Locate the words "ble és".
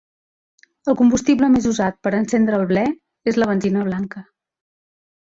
2.75-3.41